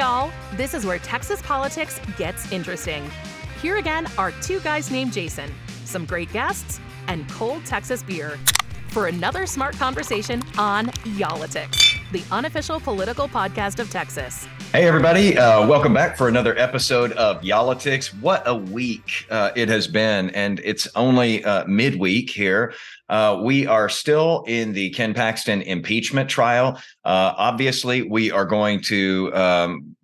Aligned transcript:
y'all. 0.00 0.30
This 0.54 0.72
is 0.72 0.86
where 0.86 0.98
Texas 0.98 1.42
politics 1.42 2.00
gets 2.16 2.50
interesting. 2.52 3.04
Here 3.60 3.76
again 3.76 4.06
are 4.16 4.32
two 4.40 4.58
guys 4.60 4.90
named 4.90 5.12
Jason, 5.12 5.52
some 5.84 6.06
great 6.06 6.32
guests, 6.32 6.80
and 7.08 7.28
cold 7.28 7.66
Texas 7.66 8.02
beer 8.02 8.38
for 8.88 9.08
another 9.08 9.44
smart 9.44 9.76
conversation 9.76 10.42
on 10.56 10.90
Y'all-itics, 11.04 11.98
the 12.12 12.24
unofficial 12.34 12.80
political 12.80 13.28
podcast 13.28 13.78
of 13.78 13.90
Texas. 13.90 14.46
Hey, 14.72 14.86
everybody. 14.86 15.36
Uh, 15.36 15.66
welcome 15.66 15.92
back 15.92 16.16
for 16.16 16.28
another 16.28 16.56
episode 16.56 17.10
of 17.14 17.42
Y'all-itics. 17.42 18.14
What 18.20 18.44
a 18.46 18.54
week 18.54 19.26
uh, 19.28 19.50
it 19.56 19.68
has 19.68 19.88
been. 19.88 20.30
And 20.30 20.60
it's 20.62 20.86
only 20.94 21.44
uh, 21.44 21.66
midweek 21.66 22.30
here. 22.30 22.72
Uh, 23.08 23.40
we 23.42 23.66
are 23.66 23.88
still 23.88 24.44
in 24.46 24.72
the 24.72 24.90
Ken 24.90 25.12
Paxton 25.12 25.62
impeachment 25.62 26.30
trial. 26.30 26.80
Uh, 27.04 27.34
obviously, 27.36 28.02
we 28.02 28.30
are 28.30 28.44
going 28.44 28.80
to 28.82 29.34
um, 29.34 29.96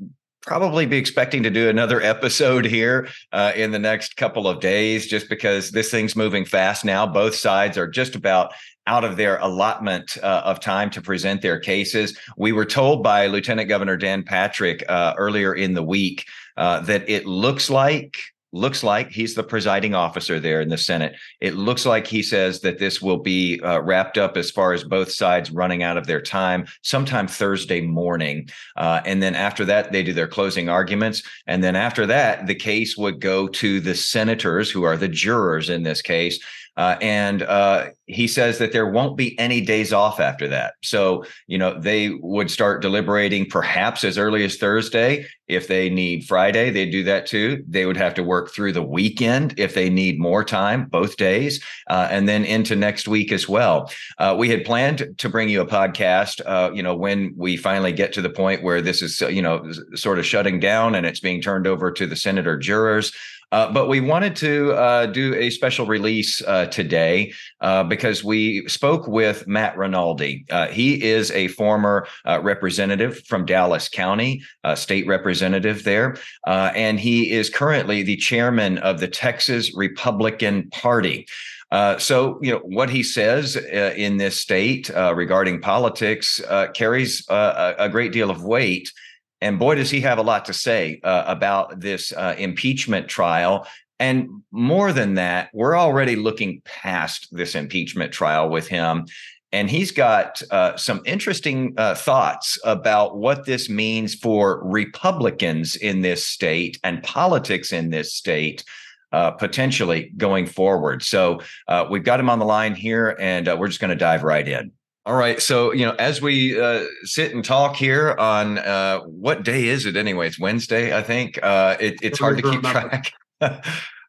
probably 0.47 0.87
be 0.87 0.97
expecting 0.97 1.43
to 1.43 1.51
do 1.51 1.69
another 1.69 2.01
episode 2.15 2.65
here 2.65 3.09
uh, 3.33 3.53
in 3.55 3.73
the 3.73 3.79
next 3.79 4.17
couple 4.17 4.49
of 4.49 4.61
days, 4.61 5.07
just 5.07 5.29
because 5.29 5.73
this 5.73 5.91
thing's 5.91 6.17
moving 6.17 6.45
fast 6.45 6.85
now. 6.85 7.07
Both 7.07 7.35
sides 7.35 7.77
are 7.77 7.89
just 7.89 8.15
about 8.15 8.55
out 8.87 9.05
of 9.05 9.17
their 9.17 9.39
allotment 9.39 10.17
uh, 10.23 10.43
of 10.45 10.61
time 10.61 10.91
to 10.91 11.03
present 11.03 11.43
their 11.43 11.59
cases. 11.59 12.17
We 12.37 12.53
were 12.53 12.65
told 12.65 13.03
by 13.03 13.27
Lieutenant 13.27 13.69
Governor 13.69 13.97
Dan 13.97 14.23
Patrick 14.23 14.85
uh, 14.89 15.15
earlier 15.19 15.53
in 15.53 15.75
the 15.75 15.83
week 15.83 16.25
uh, 16.57 16.81
that 16.81 17.09
it 17.09 17.27
looks 17.27 17.69
like 17.69 18.17
looks 18.57 18.83
like 18.83 19.11
he's 19.11 19.35
the 19.35 19.43
presiding 19.43 19.95
officer 19.95 20.41
there 20.41 20.61
in 20.61 20.69
the 20.69 20.79
Senate. 20.79 21.15
It 21.41 21.55
looks 21.55 21.87
like 21.87 22.07
he 22.07 22.23
says 22.23 22.61
that 22.61 22.79
this 22.79 23.01
will 23.03 23.19
be 23.19 23.61
uh, 23.61 23.81
wrapped 23.83 24.19
up 24.19 24.37
as 24.37 24.51
far 24.51 24.73
as 24.73 24.83
both 24.83 25.11
sides 25.13 25.51
running 25.51 25.83
out 25.83 25.97
of 25.97 26.07
their 26.07 26.23
time 26.23 26.67
sometime 26.83 27.29
Thursday 27.29 27.81
morning. 27.81 28.49
Uh, 28.77 29.01
and 29.05 29.23
then 29.23 29.35
after 29.35 29.65
that, 29.67 29.93
they 29.93 30.03
do 30.03 30.13
their 30.13 30.27
closing 30.27 30.69
arguments. 30.69 31.23
And 31.47 31.63
then 31.63 31.77
after 31.77 32.07
that, 32.07 32.47
the 32.47 32.55
case 32.55 32.97
would 32.97 33.21
go 33.21 33.47
to 33.49 33.81
the 33.81 33.95
senators, 33.95 34.71
who 34.71 34.85
are 34.85 34.97
the 34.97 35.09
jurors 35.09 35.71
in 35.71 35.83
this 35.83 36.03
case. 36.03 36.43
Uh, 36.77 36.97
and 37.01 37.43
uh, 37.43 37.87
he 38.07 38.29
says 38.29 38.59
that 38.59 38.73
there 38.73 38.87
won't 38.87 39.17
be 39.17 39.39
any 39.39 39.61
days 39.61 39.93
off 39.93 40.21
after 40.21 40.47
that. 40.49 40.75
So, 40.83 41.25
you 41.47 41.59
know, 41.59 41.79
they 41.79 42.11
would 42.21 42.51
start 42.51 42.83
deliberating 42.83 43.47
perhaps 43.47 44.05
as 44.05 44.19
early 44.19 44.45
as 44.45 44.57
Thursday. 44.57 45.27
If 45.49 45.69
they 45.69 45.89
need 45.89 46.25
Friday, 46.25 46.71
they'd 46.71 46.91
do 46.91 47.05
that 47.05 47.27
too. 47.27 47.65
They 47.69 47.87
would 47.87 47.97
have 47.97 48.15
to 48.15 48.23
work 48.23 48.51
through 48.51 48.73
the 48.73 48.83
weekend 48.83 49.59
if 49.59 49.75
they 49.75 49.89
need 49.89 50.19
more 50.19 50.45
time, 50.45 50.87
both 50.87 51.17
days, 51.17 51.63
uh, 51.89 52.09
and 52.11 52.29
then 52.29 52.45
into 52.45 52.77
next 52.77 53.09
week 53.09 53.33
as 53.33 53.49
well. 53.49 53.91
Uh, 54.19 54.35
we 54.39 54.49
had 54.49 54.65
planned 54.65 55.15
to 55.19 55.29
bring 55.29 55.49
you 55.49 55.61
a 55.61 55.67
podcast, 55.67 56.41
uh, 56.47 56.73
you 56.75 56.83
know, 56.83 56.97
when 56.97 57.33
we 57.37 57.57
finally 57.57 57.93
get 57.93 58.13
to 58.13 58.23
the 58.23 58.31
point 58.31 58.63
where 58.63 58.83
this 58.83 59.03
is, 59.03 59.21
you 59.21 59.43
know, 59.43 59.71
sort 59.95 60.19
of 60.19 60.27
shutting 60.27 60.61
down 60.61 60.95
and 60.95 61.07
it's 61.07 61.21
being 61.21 61.41
turned 61.41 61.67
over 61.67 61.91
to 61.93 62.07
the 62.07 62.17
senator 62.17 62.59
jurors. 62.59 63.13
Uh, 63.53 63.73
but 63.73 63.89
we 63.89 64.01
wanted 64.01 64.35
to 64.37 64.73
uh, 64.73 65.07
do 65.07 65.35
a 65.35 65.51
special 65.51 65.87
release 65.87 66.43
uh, 66.43 66.67
today 66.67 67.33
uh, 67.61 67.85
because 67.85 68.25
we 68.25 68.67
spoke 68.67 69.07
with 69.07 69.47
Matt 69.47 69.77
Rinaldi. 69.79 70.45
Uh, 70.51 70.67
he 70.69 71.03
is 71.03 71.31
a 71.31 71.49
former 71.49 72.07
uh, 72.25 72.41
representative 72.43 73.25
from 73.27 73.47
Dallas 73.47 73.89
County, 73.89 74.43
state 74.75 75.07
representative 75.07 75.85
there, 75.85 76.17
and 76.47 76.99
he 76.99 77.31
is 77.31 77.49
currently 77.49 78.03
the 78.03 78.17
chairman 78.17 78.79
of 78.79 79.01
the 79.01 79.09
Texas 79.09 79.77
Republican 79.77 80.69
Party. 80.71 81.27
Uh, 81.73 81.99
so, 81.99 82.39
you 82.43 82.53
know, 82.53 82.61
what 82.61 82.89
he 82.89 83.03
says 83.03 83.57
uh, 83.57 83.93
in 83.97 84.19
this 84.19 84.41
state 84.41 84.89
uh, 84.91 85.13
regarding 85.15 85.61
politics 85.61 86.41
carries 86.75 87.25
a 87.29 87.89
great 87.91 88.13
deal 88.13 88.31
of 88.31 88.45
weight. 88.45 88.93
And 89.41 89.59
boy, 89.59 89.75
does 89.75 89.91
he 89.91 90.01
have 90.01 90.19
a 90.19 90.23
lot 90.23 90.45
to 90.47 90.53
say 90.53 91.01
uh, 91.05 91.25
about 91.27 91.81
this 91.81 92.13
uh, 92.13 92.35
impeachment 92.39 93.09
trial. 93.09 93.67
And 93.99 94.43
more 94.51 94.93
than 94.93 95.15
that, 95.15 95.51
we're 95.53 95.77
already 95.77 96.17
looking 96.17 96.63
past 96.65 97.29
this 97.33 97.55
impeachment 97.55 98.13
trial 98.13 98.49
with 98.49 98.69
him. 98.69 99.07
And 99.53 99.71
he's 99.71 99.91
got 99.91 100.43
uh, 100.51 100.77
some 100.77 101.01
interesting 101.07 101.73
uh, 101.77 101.95
thoughts 101.95 102.59
about 102.65 103.17
what 103.17 103.47
this 103.47 103.71
means 103.71 104.15
for 104.15 104.63
Republicans 104.65 105.77
in 105.77 106.03
this 106.03 106.27
state 106.27 106.79
and 106.85 107.03
politics 107.03 107.73
in 107.73 107.91
this 107.91 108.13
state. 108.13 108.65
Uh, 109.13 109.31
potentially 109.31 110.13
going 110.17 110.45
forward. 110.45 111.03
So 111.03 111.41
uh, 111.69 111.87
we've 111.89 112.03
got 112.03 112.19
him 112.19 112.29
on 112.29 112.41
the 112.41 112.45
line 112.45 112.75
here, 112.75 113.17
and 113.21 113.47
we're 113.47 113.69
just 113.69 113.81
going 113.81 113.91
to 113.91 113.97
dive 113.97 114.25
right 114.25 114.47
in. 114.47 114.73
All 115.07 115.15
right. 115.15 115.41
So, 115.41 115.73
you 115.73 115.87
know, 115.87 115.95
as 116.01 116.21
we 116.21 116.61
uh, 116.61 116.85
sit 117.05 117.33
and 117.33 117.45
talk 117.45 117.77
here 117.77 118.17
on 118.19 118.59
uh, 118.59 119.03
what 119.03 119.45
day 119.45 119.69
is 119.69 119.87
it 119.87 119.97
anyway? 119.97 120.27
It's 120.27 120.39
Wednesday, 120.39 120.97
I 120.97 121.01
think. 121.01 121.39
Uh, 121.41 121.77
it, 121.79 121.95
it's 122.03 122.19
hard 122.19 122.39
to 122.39 122.51
keep 122.51 122.63
track. 122.63 123.13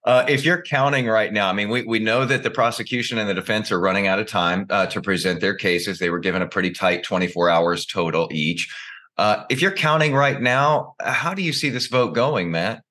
Uh, 0.06 0.26
if 0.30 0.46
you're 0.46 0.62
counting 0.62 1.06
right 1.06 1.34
now, 1.34 1.50
I 1.50 1.54
mean, 1.54 1.68
we, 1.68 1.82
we 1.84 2.00
know 2.00 2.24
that 2.24 2.42
the 2.42 2.50
prosecution 2.50 3.18
and 3.18 3.28
the 3.28 3.34
defense 3.34 3.74
are 3.74 3.80
running 3.80 4.08
out 4.08 4.20
of 4.20 4.26
time 4.26 4.66
uh, 4.70 4.86
to 4.86 5.02
present 5.02 5.42
their 5.42 5.54
cases. 5.54 6.00
They 6.00 6.10
were 6.10 6.20
given 6.20 6.42
a 6.42 6.48
pretty 6.48 6.72
tight 6.72 7.04
24 7.04 7.50
hours 7.50 7.86
total 7.86 8.30
each. 8.32 8.74
Uh, 9.18 9.44
if 9.50 9.62
you're 9.62 9.74
counting 9.74 10.14
right 10.14 10.42
now, 10.42 10.96
how 11.02 11.34
do 11.34 11.42
you 11.42 11.52
see 11.52 11.70
this 11.70 11.88
vote 11.88 12.16
going, 12.16 12.52
Matt? 12.52 12.84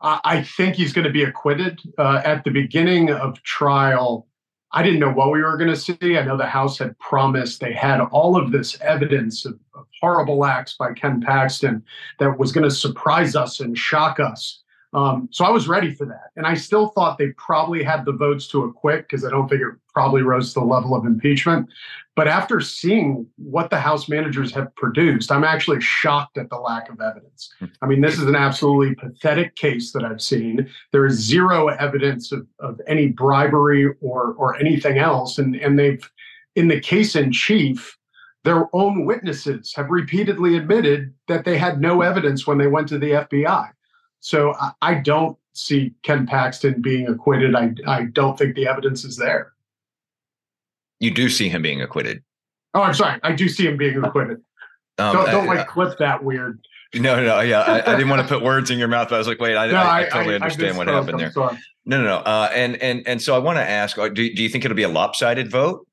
I 0.00 0.42
think 0.42 0.74
he's 0.74 0.92
going 0.92 1.06
to 1.06 1.12
be 1.12 1.22
acquitted. 1.22 1.78
at 2.00 2.42
the 2.42 2.50
beginning 2.50 3.12
of 3.12 3.40
trial, 3.44 4.26
I 4.76 4.82
didn't 4.82 4.98
know 4.98 5.12
what 5.12 5.30
we 5.30 5.40
were 5.40 5.56
going 5.56 5.70
to 5.70 5.76
see. 5.76 6.18
I 6.18 6.24
know 6.24 6.36
the 6.36 6.46
House 6.46 6.78
had 6.78 6.98
promised 6.98 7.60
they 7.60 7.72
had 7.72 8.00
all 8.00 8.36
of 8.36 8.50
this 8.50 8.76
evidence 8.80 9.44
of, 9.46 9.56
of 9.72 9.86
horrible 10.00 10.44
acts 10.44 10.74
by 10.76 10.92
Ken 10.92 11.20
Paxton 11.20 11.80
that 12.18 12.36
was 12.40 12.50
going 12.50 12.68
to 12.68 12.74
surprise 12.74 13.36
us 13.36 13.60
and 13.60 13.78
shock 13.78 14.18
us. 14.18 14.63
Um, 14.94 15.28
so 15.32 15.44
I 15.44 15.50
was 15.50 15.66
ready 15.66 15.92
for 15.92 16.06
that. 16.06 16.30
And 16.36 16.46
I 16.46 16.54
still 16.54 16.88
thought 16.88 17.18
they 17.18 17.30
probably 17.30 17.82
had 17.82 18.04
the 18.04 18.12
votes 18.12 18.46
to 18.48 18.62
acquit 18.62 19.02
because 19.02 19.24
I 19.24 19.30
don't 19.30 19.48
think 19.48 19.60
it 19.60 19.74
probably 19.92 20.22
rose 20.22 20.54
to 20.54 20.60
the 20.60 20.66
level 20.66 20.94
of 20.94 21.04
impeachment. 21.04 21.68
But 22.14 22.28
after 22.28 22.60
seeing 22.60 23.26
what 23.36 23.70
the 23.70 23.80
House 23.80 24.08
managers 24.08 24.54
have 24.54 24.74
produced, 24.76 25.32
I'm 25.32 25.42
actually 25.42 25.80
shocked 25.80 26.38
at 26.38 26.48
the 26.48 26.56
lack 26.56 26.88
of 26.88 27.00
evidence. 27.00 27.52
I 27.82 27.86
mean, 27.86 28.00
this 28.00 28.18
is 28.18 28.26
an 28.28 28.36
absolutely 28.36 28.94
pathetic 28.94 29.56
case 29.56 29.90
that 29.92 30.04
I've 30.04 30.22
seen. 30.22 30.70
There 30.92 31.06
is 31.06 31.14
zero 31.18 31.68
evidence 31.68 32.30
of, 32.30 32.46
of 32.60 32.80
any 32.86 33.08
bribery 33.08 33.86
or 34.00 34.34
or 34.34 34.56
anything 34.56 34.98
else. 34.98 35.38
And, 35.38 35.56
and 35.56 35.76
they've, 35.76 36.08
in 36.54 36.68
the 36.68 36.78
case 36.78 37.16
in 37.16 37.32
chief, 37.32 37.98
their 38.44 38.68
own 38.72 39.06
witnesses 39.06 39.72
have 39.74 39.90
repeatedly 39.90 40.56
admitted 40.56 41.12
that 41.26 41.44
they 41.44 41.58
had 41.58 41.80
no 41.80 42.02
evidence 42.02 42.46
when 42.46 42.58
they 42.58 42.68
went 42.68 42.88
to 42.88 42.98
the 42.98 43.10
FBI. 43.10 43.70
So 44.24 44.54
I, 44.54 44.72
I 44.80 44.94
don't 44.94 45.36
see 45.52 45.92
Ken 46.02 46.26
Paxton 46.26 46.80
being 46.80 47.08
acquitted. 47.08 47.54
I, 47.54 47.74
I 47.86 48.04
don't 48.06 48.38
think 48.38 48.56
the 48.56 48.66
evidence 48.66 49.04
is 49.04 49.18
there. 49.18 49.52
You 50.98 51.10
do 51.10 51.28
see 51.28 51.50
him 51.50 51.60
being 51.60 51.82
acquitted. 51.82 52.22
Oh, 52.72 52.80
I'm 52.80 52.94
sorry. 52.94 53.20
I 53.22 53.32
do 53.32 53.50
see 53.50 53.66
him 53.66 53.76
being 53.76 54.02
acquitted. 54.02 54.38
Um, 54.96 55.12
don't 55.12 55.26
don't 55.26 55.48
I, 55.50 55.54
like 55.56 55.68
clip 55.68 55.98
that 55.98 56.24
weird. 56.24 56.58
No, 56.94 57.22
no, 57.22 57.40
yeah. 57.40 57.60
I, 57.60 57.92
I, 57.92 57.96
didn't 57.96 58.08
want 58.08 58.22
to 58.22 58.28
put 58.28 58.42
words 58.42 58.70
in 58.70 58.78
your 58.78 58.88
mouth. 58.88 59.10
But 59.10 59.16
I 59.16 59.18
was 59.18 59.28
like, 59.28 59.40
wait, 59.40 59.56
I, 59.56 59.66
no, 59.66 59.76
I, 59.76 60.08
totally 60.10 60.36
understand 60.36 60.78
what 60.78 60.86
happened 60.86 61.20
there. 61.20 61.32
No, 61.34 61.58
no, 61.84 62.04
no. 62.04 62.16
Uh, 62.18 62.48
and 62.54 62.76
and 62.76 63.06
and 63.06 63.20
so 63.20 63.34
I 63.34 63.38
want 63.38 63.58
to 63.58 63.68
ask: 63.68 63.98
uh, 63.98 64.08
Do 64.08 64.32
do 64.32 64.42
you 64.42 64.48
think 64.48 64.64
it'll 64.64 64.76
be 64.76 64.84
a 64.84 64.88
lopsided 64.88 65.50
vote? 65.50 65.86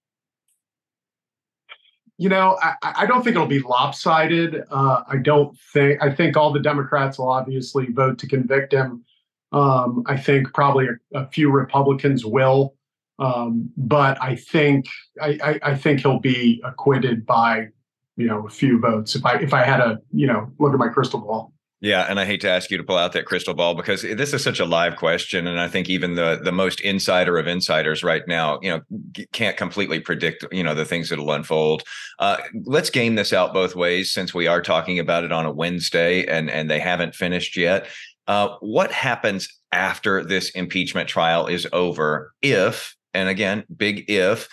You 2.21 2.29
know, 2.29 2.55
I, 2.61 2.75
I, 2.83 3.05
don't 3.07 3.23
think 3.23 3.35
it'll 3.35 3.47
be 3.47 3.61
lopsided. 3.61 4.63
Uh, 4.69 5.01
I 5.07 5.17
don't 5.17 5.57
think. 5.73 6.03
I 6.03 6.13
think 6.13 6.37
all 6.37 6.53
the 6.53 6.59
Democrats 6.59 7.17
will 7.17 7.29
obviously 7.29 7.87
vote 7.87 8.19
to 8.19 8.27
convict 8.27 8.71
him. 8.71 9.03
Um, 9.51 10.03
I 10.05 10.17
think 10.17 10.53
probably 10.53 10.85
a, 10.85 11.17
a 11.17 11.25
few 11.29 11.49
Republicans 11.49 12.23
will, 12.23 12.75
um, 13.17 13.71
but 13.75 14.21
I 14.21 14.35
think 14.35 14.85
I, 15.19 15.39
I, 15.43 15.59
I, 15.71 15.75
think 15.75 16.01
he'll 16.01 16.19
be 16.19 16.61
acquitted 16.63 17.25
by 17.25 17.69
you 18.17 18.27
know 18.27 18.45
a 18.45 18.51
few 18.51 18.79
votes. 18.79 19.15
If 19.15 19.25
I 19.25 19.39
if 19.39 19.51
I 19.51 19.63
had 19.63 19.79
a 19.79 19.99
you 20.13 20.27
know 20.27 20.51
look 20.59 20.73
at 20.73 20.79
my 20.79 20.89
crystal 20.89 21.21
ball. 21.21 21.51
Yeah, 21.83 22.05
and 22.07 22.19
I 22.19 22.25
hate 22.25 22.41
to 22.41 22.49
ask 22.49 22.69
you 22.69 22.77
to 22.77 22.83
pull 22.83 22.97
out 22.97 23.13
that 23.13 23.25
crystal 23.25 23.55
ball 23.55 23.73
because 23.73 24.03
this 24.03 24.33
is 24.33 24.43
such 24.43 24.59
a 24.59 24.65
live 24.65 24.97
question, 24.97 25.47
and 25.47 25.59
I 25.59 25.67
think 25.67 25.89
even 25.89 26.13
the 26.13 26.39
the 26.41 26.51
most 26.51 26.79
insider 26.81 27.39
of 27.39 27.47
insiders 27.47 28.03
right 28.03 28.21
now, 28.27 28.59
you 28.61 28.69
know, 28.69 29.25
can't 29.31 29.57
completely 29.57 29.99
predict, 29.99 30.45
you 30.51 30.61
know, 30.61 30.75
the 30.75 30.85
things 30.85 31.09
that'll 31.09 31.31
unfold. 31.31 31.81
Uh, 32.19 32.37
let's 32.65 32.91
game 32.91 33.15
this 33.15 33.33
out 33.33 33.51
both 33.51 33.75
ways, 33.75 34.13
since 34.13 34.31
we 34.31 34.45
are 34.45 34.61
talking 34.61 34.99
about 34.99 35.23
it 35.23 35.31
on 35.31 35.47
a 35.47 35.51
Wednesday, 35.51 36.23
and 36.27 36.51
and 36.51 36.69
they 36.69 36.79
haven't 36.79 37.15
finished 37.15 37.57
yet. 37.57 37.87
Uh, 38.27 38.55
what 38.59 38.91
happens 38.91 39.49
after 39.71 40.23
this 40.23 40.51
impeachment 40.51 41.09
trial 41.09 41.47
is 41.47 41.67
over 41.73 42.31
if, 42.43 42.95
and 43.15 43.27
again, 43.27 43.63
big 43.75 44.05
if, 44.07 44.47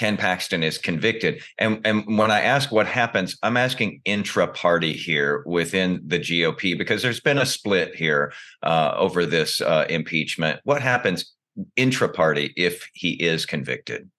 Ken 0.00 0.16
Paxton 0.16 0.62
is 0.62 0.78
convicted. 0.78 1.42
And 1.58 1.82
and 1.84 2.16
when 2.16 2.30
I 2.30 2.40
ask 2.40 2.72
what 2.72 2.86
happens, 2.86 3.36
I'm 3.42 3.58
asking 3.58 4.00
intra-party 4.06 4.94
here 4.94 5.42
within 5.44 6.00
the 6.06 6.18
GOP 6.18 6.78
because 6.78 7.02
there's 7.02 7.20
been 7.20 7.36
a 7.36 7.44
split 7.44 7.94
here 7.94 8.32
uh, 8.62 8.94
over 8.96 9.26
this 9.26 9.60
uh, 9.60 9.84
impeachment. 9.90 10.58
What 10.64 10.80
happens 10.80 11.34
intra-party 11.76 12.54
if 12.56 12.88
he 12.94 13.10
is 13.10 13.44
convicted? 13.44 14.10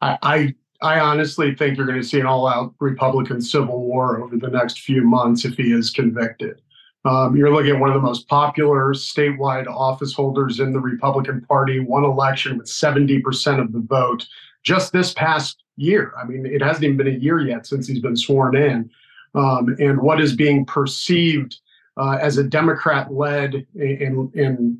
I, 0.00 0.18
I 0.22 0.54
I 0.80 1.00
honestly 1.00 1.54
think 1.54 1.76
you're 1.76 1.86
going 1.86 2.00
to 2.00 2.08
see 2.08 2.18
an 2.18 2.24
all-out 2.24 2.74
Republican 2.80 3.42
civil 3.42 3.82
war 3.82 4.22
over 4.22 4.38
the 4.38 4.48
next 4.48 4.80
few 4.80 5.02
months 5.02 5.44
if 5.44 5.58
he 5.58 5.74
is 5.74 5.90
convicted. 5.90 6.62
Um, 7.04 7.36
you're 7.36 7.52
looking 7.52 7.74
at 7.74 7.80
one 7.80 7.90
of 7.90 7.96
the 7.96 8.00
most 8.00 8.28
popular 8.28 8.94
statewide 8.94 9.66
office 9.66 10.14
holders 10.14 10.58
in 10.58 10.72
the 10.72 10.80
Republican 10.80 11.42
Party, 11.42 11.80
won 11.80 12.04
election 12.04 12.56
with 12.56 12.66
70% 12.66 13.60
of 13.60 13.72
the 13.72 13.80
vote 13.80 14.26
just 14.62 14.92
this 14.92 15.12
past 15.14 15.62
year. 15.76 16.12
I 16.20 16.24
mean, 16.24 16.46
it 16.46 16.62
hasn't 16.62 16.84
even 16.84 16.96
been 16.96 17.08
a 17.08 17.18
year 17.18 17.40
yet 17.40 17.66
since 17.66 17.86
he's 17.86 18.00
been 18.00 18.16
sworn 18.16 18.56
in. 18.56 18.90
Um, 19.34 19.74
and 19.78 20.00
what 20.00 20.20
is 20.20 20.36
being 20.36 20.66
perceived 20.66 21.58
uh, 21.96 22.18
as 22.20 22.38
a 22.38 22.44
Democrat 22.44 23.12
led 23.12 23.66
and, 23.74 24.78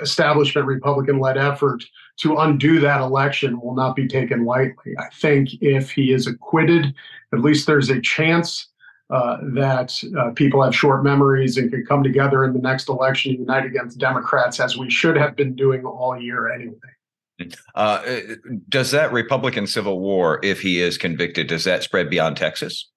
establishment 0.00 0.66
Republican 0.66 1.20
led 1.20 1.36
effort 1.36 1.84
to 2.16 2.36
undo 2.38 2.80
that 2.80 3.02
election 3.02 3.60
will 3.60 3.74
not 3.74 3.94
be 3.94 4.08
taken 4.08 4.46
lightly. 4.46 4.94
I 4.98 5.08
think 5.14 5.50
if 5.60 5.90
he 5.90 6.10
is 6.10 6.26
acquitted, 6.26 6.94
at 7.34 7.40
least 7.40 7.66
there's 7.66 7.90
a 7.90 8.00
chance 8.00 8.68
uh, 9.10 9.36
that 9.52 10.02
uh, 10.18 10.30
people 10.30 10.62
have 10.62 10.74
short 10.74 11.04
memories 11.04 11.58
and 11.58 11.70
can 11.70 11.84
come 11.84 12.02
together 12.02 12.44
in 12.44 12.54
the 12.54 12.60
next 12.60 12.88
election 12.88 13.32
and 13.32 13.40
unite 13.40 13.66
against 13.66 13.98
Democrats, 13.98 14.58
as 14.58 14.78
we 14.78 14.88
should 14.88 15.16
have 15.16 15.36
been 15.36 15.54
doing 15.54 15.84
all 15.84 16.18
year 16.18 16.50
anyway. 16.50 16.93
Uh, 17.74 18.02
does 18.68 18.90
that 18.92 19.12
Republican 19.12 19.66
Civil 19.66 20.00
War, 20.00 20.40
if 20.42 20.60
he 20.60 20.80
is 20.80 20.96
convicted, 20.96 21.48
does 21.48 21.64
that 21.64 21.82
spread 21.82 22.08
beyond 22.08 22.36
Texas? 22.36 22.90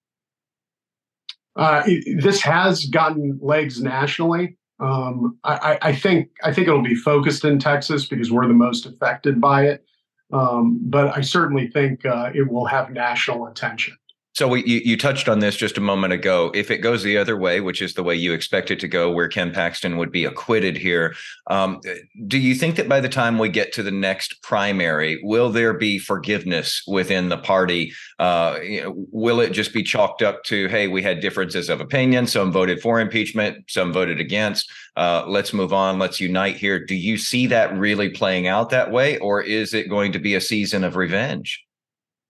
Uh, 1.55 1.83
this 2.17 2.41
has 2.41 2.85
gotten 2.85 3.39
legs 3.41 3.81
nationally. 3.81 4.57
Um, 4.79 5.39
I, 5.43 5.79
I, 5.81 5.95
think 5.95 6.29
I 6.43 6.53
think 6.53 6.67
it'll 6.67 6.83
be 6.83 6.93
focused 6.93 7.43
in 7.45 7.57
Texas 7.57 8.05
because 8.05 8.31
we're 8.31 8.47
the 8.47 8.53
most 8.53 8.85
affected 8.85 9.41
by 9.41 9.65
it. 9.65 9.83
Um, 10.31 10.79
but 10.83 11.17
I 11.17 11.21
certainly 11.21 11.67
think 11.67 12.05
uh, 12.05 12.29
it 12.35 12.47
will 12.47 12.65
have 12.65 12.91
national 12.91 13.47
attention. 13.47 13.97
So 14.37 14.47
we, 14.47 14.63
you, 14.65 14.81
you, 14.85 14.97
touched 14.97 15.27
on 15.27 15.39
this 15.39 15.55
just 15.55 15.79
a 15.79 15.81
moment 15.81 16.13
ago. 16.13 16.51
If 16.53 16.69
it 16.69 16.77
goes 16.77 17.01
the 17.01 17.17
other 17.17 17.35
way, 17.35 17.59
which 17.59 17.81
is 17.81 17.95
the 17.95 18.03
way 18.03 18.13
you 18.13 18.33
expect 18.33 18.69
it 18.69 18.79
to 18.81 18.87
go, 18.87 19.11
where 19.11 19.27
Ken 19.27 19.51
Paxton 19.51 19.97
would 19.97 20.11
be 20.11 20.25
acquitted 20.25 20.77
here, 20.77 21.15
um, 21.47 21.81
do 22.27 22.37
you 22.37 22.53
think 22.53 22.75
that 22.75 22.87
by 22.87 22.99
the 22.99 23.09
time 23.09 23.39
we 23.39 23.49
get 23.49 23.73
to 23.73 23.81
the 23.81 23.89
next 23.89 24.39
primary, 24.43 25.19
will 25.23 25.49
there 25.49 25.73
be 25.73 25.97
forgiveness 25.97 26.83
within 26.85 27.29
the 27.29 27.39
party? 27.39 27.91
Uh, 28.19 28.59
you 28.61 28.83
know, 28.83 29.07
will 29.09 29.39
it 29.39 29.53
just 29.53 29.73
be 29.73 29.81
chalked 29.81 30.21
up 30.21 30.43
to, 30.43 30.67
hey, 30.67 30.87
we 30.87 31.01
had 31.01 31.19
differences 31.19 31.67
of 31.67 31.81
opinion. 31.81 32.27
Some 32.27 32.51
voted 32.51 32.79
for 32.79 32.99
impeachment, 32.99 33.65
some 33.67 33.91
voted 33.91 34.19
against. 34.19 34.71
Uh, 34.95 35.23
let's 35.25 35.51
move 35.51 35.73
on. 35.73 35.97
Let's 35.97 36.19
unite 36.19 36.57
here. 36.57 36.85
Do 36.85 36.93
you 36.93 37.17
see 37.17 37.47
that 37.47 37.75
really 37.75 38.09
playing 38.09 38.45
out 38.45 38.69
that 38.69 38.91
way, 38.91 39.17
or 39.17 39.41
is 39.41 39.73
it 39.73 39.89
going 39.89 40.11
to 40.11 40.19
be 40.19 40.35
a 40.35 40.41
season 40.41 40.83
of 40.83 40.95
revenge? 40.95 41.63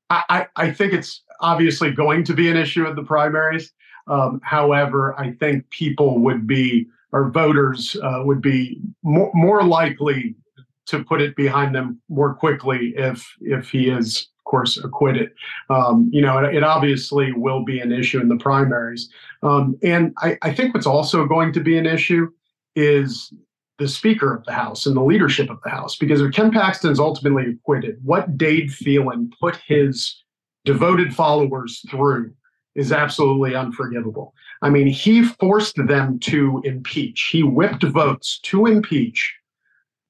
I, 0.10 0.48
I 0.56 0.72
think 0.72 0.94
it's 0.94 1.22
obviously 1.42 1.92
going 1.92 2.24
to 2.26 2.34
be 2.34 2.50
an 2.50 2.58
issue 2.58 2.86
at 2.86 2.96
the 2.96 3.04
primaries. 3.04 3.72
Um, 4.08 4.40
however, 4.44 5.20
I 5.20 5.32
think 5.34 5.70
people 5.70 6.20
would 6.20 6.48
be, 6.48 6.88
or 7.12 7.30
voters 7.30 7.96
uh, 8.02 8.22
would 8.24 8.42
be 8.42 8.80
more, 9.04 9.32
more 9.34 9.64
likely 9.64 10.36
to 10.88 11.04
put 11.04 11.22
it 11.22 11.36
behind 11.36 11.76
them 11.76 12.02
more 12.10 12.34
quickly 12.34 12.94
if 12.96 13.36
if 13.42 13.70
he 13.70 13.90
is, 13.90 14.30
of 14.40 14.46
course, 14.46 14.78
acquitted. 14.78 15.32
Um, 15.70 16.10
you 16.14 16.22
know, 16.22 16.38
it, 16.40 16.56
it, 16.56 16.64
obviously 16.64 17.34
will 17.34 17.64
be 17.64 17.80
an 17.80 17.92
issue 17.92 18.22
in 18.22 18.30
the 18.30 18.38
primaries. 18.38 19.10
Um, 19.44 19.78
and 19.84 20.14
I, 20.20 20.38
I 20.42 20.54
think 20.54 20.74
what's 20.74 20.88
also 20.88 21.26
going 21.26 21.52
to 21.54 21.60
be 21.60 21.78
an 21.78 21.86
issue 21.86 22.30
is 22.76 23.34
the 23.78 23.88
Speaker 23.88 24.34
of 24.34 24.44
the 24.46 24.54
House 24.54 24.86
and 24.86 24.96
the 24.96 25.02
leadership 25.02 25.50
of 25.50 25.60
the 25.64 25.70
House. 25.70 25.96
Because 25.96 26.22
if 26.22 26.32
Ken 26.32 26.52
Paxton 26.52 26.92
is 26.92 27.00
ultimately 27.00 27.52
acquitted, 27.52 28.00
what 28.04 28.38
Dade 28.38 28.72
Phelan 28.72 29.32
put 29.40 29.58
his 29.68 30.24
devoted 30.68 31.16
followers 31.16 31.82
through 31.90 32.34
is 32.76 32.92
absolutely 32.92 33.56
unforgivable. 33.56 34.36
I 34.62 34.70
mean, 34.70 34.86
he 34.86 35.24
forced 35.24 35.78
them 35.78 36.20
to 36.20 36.62
impeach. 36.66 37.30
He 37.32 37.42
whipped 37.42 37.84
votes 37.84 38.40
to 38.44 38.66
impeach 38.66 39.34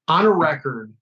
on 0.08 0.26
a 0.26 0.30
record 0.30 0.92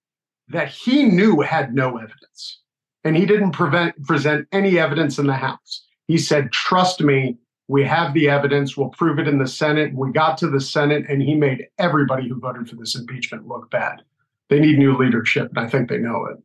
that 0.48 0.68
he 0.68 1.04
knew 1.04 1.40
had 1.40 1.74
no 1.74 1.96
evidence. 1.96 2.60
And 3.02 3.16
he 3.16 3.24
didn't 3.24 3.52
prevent, 3.52 4.00
present 4.04 4.46
any 4.52 4.78
evidence 4.78 5.18
in 5.18 5.26
the 5.26 5.34
House. 5.34 5.86
He 6.06 6.18
said, 6.18 6.52
Trust 6.52 7.00
me, 7.00 7.38
we 7.66 7.82
have 7.84 8.12
the 8.12 8.28
evidence. 8.28 8.76
We'll 8.76 8.90
prove 8.90 9.18
it 9.18 9.26
in 9.26 9.38
the 9.38 9.48
Senate. 9.48 9.94
We 9.94 10.12
got 10.12 10.36
to 10.38 10.50
the 10.50 10.60
Senate, 10.60 11.04
and 11.08 11.22
he 11.22 11.34
made 11.34 11.66
everybody 11.78 12.28
who 12.28 12.38
voted 12.38 12.68
for 12.68 12.76
this 12.76 12.94
impeachment 12.94 13.48
look 13.48 13.70
bad. 13.70 14.02
They 14.50 14.60
need 14.60 14.78
new 14.78 14.96
leadership, 14.96 15.48
and 15.48 15.58
I 15.58 15.68
think 15.68 15.88
they 15.88 15.98
know 15.98 16.26
it. 16.26 16.36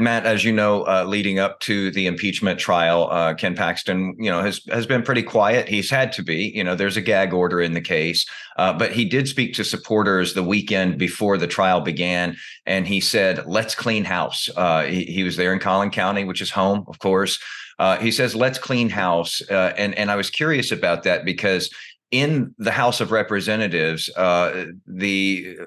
Matt, 0.00 0.26
as 0.26 0.44
you 0.44 0.52
know, 0.52 0.82
uh, 0.82 1.04
leading 1.06 1.38
up 1.38 1.60
to 1.60 1.90
the 1.90 2.06
impeachment 2.06 2.58
trial, 2.58 3.08
uh, 3.10 3.34
Ken 3.34 3.54
Paxton, 3.54 4.16
you 4.18 4.30
know, 4.30 4.42
has 4.42 4.60
has 4.70 4.86
been 4.86 5.02
pretty 5.02 5.22
quiet. 5.22 5.68
He's 5.68 5.90
had 5.90 6.12
to 6.12 6.22
be. 6.22 6.52
You 6.54 6.64
know, 6.64 6.74
there's 6.74 6.96
a 6.96 7.00
gag 7.00 7.32
order 7.32 7.60
in 7.60 7.74
the 7.74 7.80
case, 7.80 8.26
uh, 8.56 8.72
but 8.72 8.92
he 8.92 9.04
did 9.04 9.28
speak 9.28 9.54
to 9.54 9.64
supporters 9.64 10.34
the 10.34 10.42
weekend 10.42 10.98
before 10.98 11.38
the 11.38 11.46
trial 11.46 11.80
began, 11.80 12.36
and 12.66 12.86
he 12.86 13.00
said, 13.00 13.46
"Let's 13.46 13.74
clean 13.74 14.04
house." 14.04 14.48
Uh, 14.56 14.84
he, 14.84 15.04
he, 15.04 15.22
was 15.22 15.36
there 15.36 15.52
in 15.52 15.58
Collin 15.58 15.90
County, 15.90 16.24
which 16.24 16.40
is 16.40 16.50
home, 16.50 16.84
of 16.88 16.98
course. 16.98 17.38
Uh, 17.78 17.96
he 17.98 18.10
says, 18.10 18.34
"Let's 18.34 18.58
clean 18.58 18.90
house," 18.90 19.40
uh, 19.50 19.72
and 19.76 19.94
and 19.94 20.10
I 20.10 20.16
was 20.16 20.30
curious 20.30 20.72
about 20.72 21.02
that 21.04 21.24
because 21.24 21.70
in 22.10 22.54
the 22.58 22.72
House 22.72 23.00
of 23.00 23.12
Representatives, 23.12 24.10
uh, 24.16 24.66
the 24.86 25.58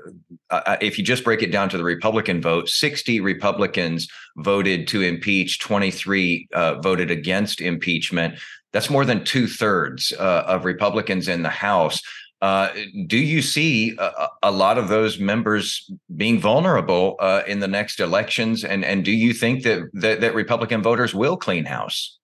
uh, 0.49 0.61
uh, 0.65 0.77
if 0.81 0.97
you 0.97 1.03
just 1.03 1.23
break 1.23 1.41
it 1.41 1.51
down 1.51 1.69
to 1.69 1.77
the 1.77 1.83
Republican 1.83 2.41
vote, 2.41 2.67
60 2.67 3.21
Republicans 3.21 4.07
voted 4.37 4.87
to 4.89 5.01
impeach, 5.01 5.59
23 5.59 6.47
uh, 6.53 6.75
voted 6.81 7.09
against 7.09 7.61
impeachment. 7.61 8.39
That's 8.73 8.89
more 8.89 9.05
than 9.05 9.23
two 9.23 9.47
thirds 9.47 10.11
uh, 10.19 10.43
of 10.45 10.65
Republicans 10.65 11.27
in 11.27 11.43
the 11.43 11.49
House. 11.49 12.01
Uh, 12.41 12.69
do 13.07 13.17
you 13.17 13.41
see 13.41 13.95
a, 13.97 14.27
a, 14.43 14.51
lot 14.51 14.77
of 14.77 14.89
those 14.89 15.17
members 15.17 15.89
being 16.17 16.41
vulnerable 16.41 17.15
in 17.47 17.61
the 17.61 17.69
next 17.69 18.01
elections, 18.01 18.65
and 18.65 18.83
and 18.83 19.05
do 19.05 19.13
you 19.13 19.31
think 19.31 19.63
that 19.63 19.89
that, 19.93 20.19
that 20.19 20.35
Republican 20.35 20.83
voters 20.83 21.15
will 21.15 21.37
clean 21.37 21.63
house? 21.63 22.19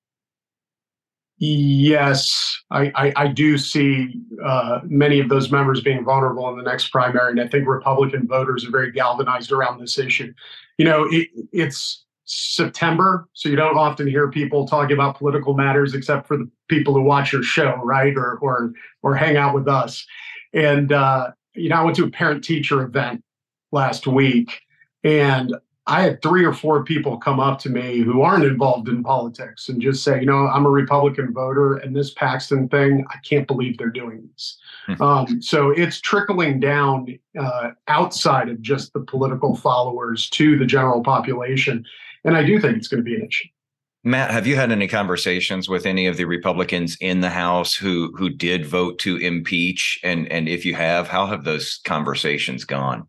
Yes, 1.42 2.62
I, 2.70 2.92
I, 2.96 3.14
I 3.16 3.28
do 3.28 3.58
see 3.58 4.22
uh, 4.44 4.82
many 4.84 5.22
of 5.22 5.30
those 5.30 5.50
members 5.52 5.80
being 5.80 6.04
vulnerable 6.04 6.50
in 6.50 6.58
the 6.58 6.64
next 6.64 6.90
primary, 6.90 7.32
and 7.32 7.40
I 7.40 7.48
think 7.48 7.66
Republican 7.66 8.28
voters 8.28 8.66
are 8.66 8.72
very 8.72 8.92
galvanized 8.92 9.54
around 9.54 9.80
this 9.80 9.98
issue. 9.98 10.34
You 10.78 10.84
know, 10.84 11.08
it, 11.10 11.30
it's 11.54 12.04
September, 12.26 13.30
so 13.32 13.48
you 13.48 13.56
don't 13.56 13.78
often 13.78 14.06
hear 14.06 14.30
people 14.30 14.68
talking 14.68 14.94
about 14.94 15.18
political 15.18 15.54
matters 15.54 15.96
except 15.96 16.28
for 16.28 16.36
the 16.36 16.50
people 16.68 16.94
who 16.94 17.04
watch 17.04 17.32
your 17.32 17.42
show, 17.42 17.76
right, 17.86 18.16
or 18.18 18.38
or 18.40 18.74
or 19.02 19.16
hang 19.16 19.38
out 19.38 19.56
with 19.56 19.68
us. 19.68 20.06
And 20.54 20.92
uh, 20.92 21.32
you 21.56 21.70
know, 21.70 21.78
I 21.78 21.84
went 21.84 21.96
to 21.96 22.04
a 22.04 22.12
parent-teacher 22.12 22.84
event 22.84 23.24
last 23.72 24.08
week, 24.08 24.60
and 25.06 25.56
I 25.90 26.02
had 26.02 26.22
three 26.22 26.46
or 26.46 26.54
four 26.54 26.84
people 26.84 27.18
come 27.18 27.40
up 27.40 27.58
to 27.60 27.70
me 27.70 28.00
who 28.00 28.22
aren't 28.22 28.44
involved 28.44 28.88
in 28.90 29.02
politics 29.04 29.70
and 29.70 29.82
just 29.82 30.04
say, 30.04 30.20
you 30.20 30.28
know, 30.28 30.48
I'm 30.48 30.68
a 30.68 30.70
Republican 30.70 31.34
voter, 31.34 31.78
and 31.78 31.96
this 31.96 32.14
Paxton 32.14 32.70
thing, 32.70 33.06
I 33.10 33.16
can't 33.28 33.48
believe 33.48 33.78
they're 33.78 33.90
doing 33.90 34.30
this. 34.32 34.58
Hmm. 34.86 35.02
um, 35.02 35.42
so 35.42 35.72
it's 35.72 36.00
trickling 36.00 36.60
down 36.60 37.18
uh, 37.40 37.72
outside 37.88 38.50
of 38.50 38.62
just 38.62 38.94
the 38.94 39.00
political 39.00 39.56
followers 39.56 40.30
to 40.32 40.60
the 40.60 40.66
general 40.66 41.02
population. 41.02 41.84
And 42.24 42.38
I 42.38 42.44
do 42.44 42.60
think 42.60 42.78
it's 42.78 42.88
going 42.88 43.04
to 43.04 43.10
be 43.10 43.16
an 43.16 43.28
issue. 43.28 43.48
Matt, 44.04 44.32
have 44.32 44.48
you 44.48 44.56
had 44.56 44.72
any 44.72 44.88
conversations 44.88 45.68
with 45.68 45.86
any 45.86 46.08
of 46.08 46.18
the 46.18 46.26
Republicans 46.26 46.98
in 47.02 47.20
the 47.20 47.30
House 47.30 47.76
who 47.76 48.14
who 48.16 48.30
did 48.30 48.66
vote 48.66 49.00
to 49.00 49.18
impeach? 49.18 50.00
And 50.04 50.32
and 50.32 50.48
if 50.48 50.66
you 50.66 50.76
have, 50.76 51.08
how 51.08 51.26
have 51.26 51.44
those 51.44 51.82
conversations 51.84 52.64
gone? 52.64 53.08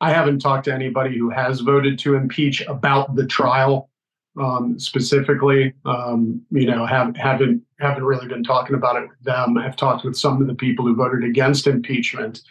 I 0.00 0.12
haven't 0.12 0.40
talked 0.40 0.64
to 0.66 0.74
anybody 0.74 1.18
who 1.18 1.30
has 1.30 1.60
voted 1.60 1.98
to 2.00 2.14
impeach 2.14 2.60
about 2.62 3.16
the 3.16 3.26
trial 3.26 3.90
um, 4.38 4.78
specifically. 4.78 5.74
Um, 5.84 6.42
you 6.50 6.66
know, 6.66 6.86
have, 6.86 7.16
haven't 7.16 7.62
haven't 7.80 8.04
really 8.04 8.26
been 8.26 8.44
talking 8.44 8.74
about 8.74 8.96
it 8.96 9.08
with 9.08 9.22
them. 9.22 9.56
I've 9.58 9.76
talked 9.76 10.04
with 10.04 10.16
some 10.16 10.40
of 10.40 10.46
the 10.46 10.54
people 10.54 10.84
who 10.84 10.94
voted 10.94 11.24
against 11.24 11.66
impeachment, 11.66 12.42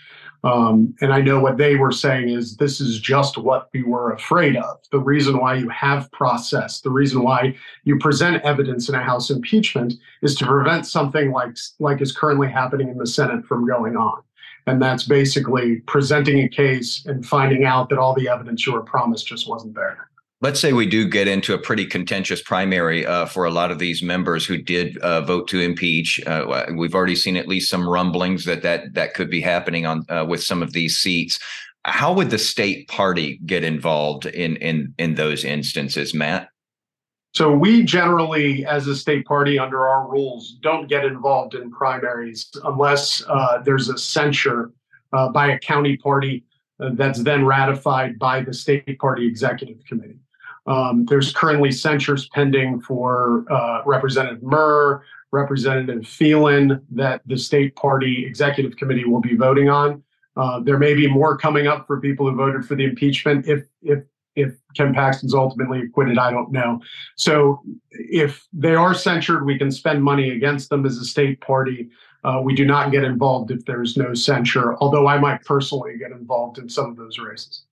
um, 0.43 0.93
and 1.01 1.13
I 1.13 1.21
know 1.21 1.39
what 1.39 1.57
they 1.57 1.75
were 1.75 1.91
saying 1.91 2.29
is 2.29 2.57
this 2.57 2.79
is 2.79 2.99
just 2.99 3.37
what 3.37 3.69
we 3.73 3.83
were 3.83 4.11
afraid 4.11 4.55
of. 4.55 4.77
The 4.91 4.99
reason 4.99 5.39
why 5.39 5.55
you 5.55 5.69
have 5.69 6.11
process, 6.11 6.81
the 6.81 6.91
reason 6.91 7.23
why 7.23 7.55
you 7.83 7.97
present 7.97 8.43
evidence 8.43 8.87
in 8.87 8.95
a 8.95 9.03
House 9.03 9.29
impeachment, 9.29 9.93
is 10.21 10.35
to 10.35 10.45
prevent 10.45 10.85
something 10.85 11.31
like 11.31 11.57
like 11.79 12.01
is 12.01 12.15
currently 12.15 12.49
happening 12.49 12.89
in 12.89 12.97
the 12.97 13.07
Senate 13.07 13.45
from 13.45 13.67
going 13.67 13.95
on. 13.95 14.21
And 14.67 14.81
that's 14.81 15.03
basically 15.03 15.77
presenting 15.87 16.39
a 16.43 16.49
case 16.49 17.05
and 17.05 17.25
finding 17.25 17.63
out 17.63 17.89
that 17.89 17.97
all 17.97 18.13
the 18.13 18.27
evidence 18.27 18.67
you 18.67 18.73
were 18.73 18.83
promised 18.83 19.25
just 19.25 19.49
wasn't 19.49 19.75
there. 19.75 20.09
Let's 20.39 20.59
say 20.59 20.71
we 20.71 20.85
do 20.85 21.07
get 21.07 21.27
into 21.27 21.55
a 21.55 21.57
pretty 21.57 21.85
contentious 21.85 22.43
primary 22.43 23.05
uh, 23.05 23.25
for 23.25 23.45
a 23.45 23.49
lot 23.49 23.71
of 23.71 23.79
these 23.79 24.03
members 24.03 24.45
who 24.45 24.57
did 24.57 24.97
uh, 24.99 25.21
vote 25.21 25.47
to 25.47 25.59
impeach. 25.59 26.21
Uh, 26.27 26.65
we've 26.75 26.93
already 26.93 27.15
seen 27.15 27.37
at 27.37 27.47
least 27.47 27.71
some 27.71 27.89
rumblings 27.89 28.45
that 28.45 28.61
that 28.61 28.93
that 28.93 29.15
could 29.15 29.31
be 29.31 29.41
happening 29.41 29.87
on 29.87 30.05
uh, 30.09 30.25
with 30.27 30.43
some 30.43 30.61
of 30.61 30.73
these 30.73 30.97
seats. 30.97 31.39
How 31.85 32.13
would 32.13 32.29
the 32.29 32.37
state 32.37 32.87
party 32.87 33.39
get 33.47 33.63
involved 33.63 34.27
in 34.27 34.57
in 34.57 34.93
in 34.99 35.15
those 35.15 35.43
instances, 35.43 36.13
Matt? 36.13 36.49
So 37.37 37.51
we 37.51 37.83
generally, 37.83 38.65
as 38.65 38.87
a 38.87 38.95
state 38.95 39.23
party 39.27 39.59
under 39.59 39.87
our 39.87 40.09
rules, 40.09 40.57
don't 40.63 40.89
get 40.89 41.05
involved 41.05 41.53
in 41.53 41.69
primaries 41.69 42.49
unless 42.63 43.23
uh, 43.29 43.59
there's 43.63 43.89
a 43.89 43.97
censure 43.99 44.71
uh, 45.13 45.29
by 45.29 45.51
a 45.51 45.59
county 45.59 45.97
party 45.97 46.45
uh, 46.79 46.89
that's 46.93 47.21
then 47.21 47.45
ratified 47.45 48.17
by 48.17 48.41
the 48.41 48.51
state 48.51 48.97
party 48.97 49.27
executive 49.27 49.85
committee. 49.85 50.17
Um, 50.65 51.05
there's 51.05 51.31
currently 51.31 51.71
censures 51.71 52.27
pending 52.29 52.81
for 52.81 53.45
uh, 53.51 53.83
Representative 53.85 54.41
Murr, 54.41 55.03
Representative 55.31 56.07
Phelan 56.07 56.81
that 56.89 57.21
the 57.27 57.37
state 57.37 57.75
party 57.75 58.25
executive 58.25 58.77
committee 58.77 59.05
will 59.05 59.21
be 59.21 59.35
voting 59.35 59.69
on. 59.69 60.01
Uh, 60.35 60.59
there 60.61 60.79
may 60.79 60.95
be 60.95 61.07
more 61.07 61.37
coming 61.37 61.67
up 61.67 61.85
for 61.85 62.01
people 62.01 62.27
who 62.27 62.35
voted 62.35 62.65
for 62.65 62.73
the 62.73 62.85
impeachment 62.85 63.47
if 63.47 63.67
if 63.83 63.99
if 64.37 64.53
Ken 64.75 64.93
Paxton's 64.93 65.33
ultimately 65.33 65.81
acquitted, 65.81 66.17
I 66.17 66.31
don't 66.31 66.51
know. 66.51 66.79
So 67.15 67.61
if 67.91 68.47
they 68.53 68.75
are 68.75 68.93
censured, 68.93 69.45
we 69.45 69.57
can 69.57 69.71
spend 69.71 70.03
money 70.03 70.29
against 70.29 70.69
them 70.69 70.85
as 70.85 70.97
a 70.97 71.03
state 71.03 71.41
party. 71.41 71.89
Uh, 72.23 72.41
we 72.43 72.55
do 72.55 72.65
not 72.65 72.91
get 72.91 73.03
involved 73.03 73.51
if 73.51 73.65
there's 73.65 73.97
no 73.97 74.13
censure, 74.13 74.77
although 74.77 75.07
I 75.07 75.17
might 75.17 75.43
personally 75.43 75.97
get 75.97 76.11
involved 76.11 76.59
in 76.59 76.69
some 76.69 76.89
of 76.89 76.95
those 76.95 77.17
races. 77.17 77.63